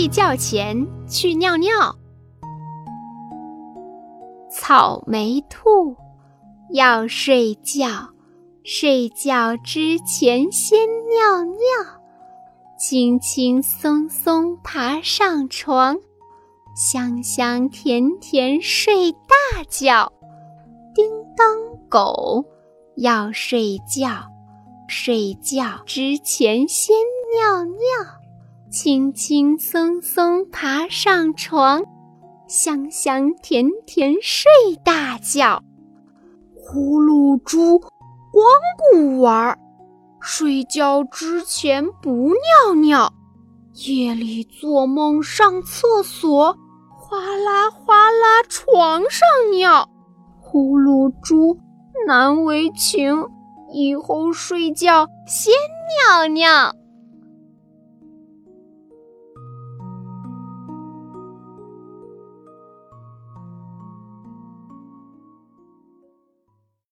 [0.00, 1.94] 睡觉前去尿尿。
[4.50, 5.94] 草莓兔
[6.72, 8.08] 要睡觉，
[8.64, 11.60] 睡觉之前先尿尿，
[12.78, 15.94] 轻轻松松爬上床，
[16.74, 20.10] 香香甜甜睡大觉。
[20.94, 21.04] 叮
[21.36, 21.46] 当
[21.90, 22.42] 狗
[22.96, 24.26] 要睡觉，
[24.88, 26.96] 睡觉之前先
[27.34, 27.76] 尿尿，
[28.70, 31.82] 轻轻松松爬上床。
[32.46, 34.48] 香香甜甜睡
[34.84, 35.60] 大觉，
[36.54, 37.90] 呼噜猪光
[38.92, 39.58] 顾玩，
[40.20, 43.12] 睡觉之前不尿尿，
[43.86, 46.56] 夜里做梦上厕所，
[46.96, 49.88] 哗啦哗啦床上尿。
[50.40, 51.58] 呼噜猪
[52.06, 53.26] 难为情，
[53.72, 55.52] 以后睡觉先
[56.08, 56.72] 尿尿。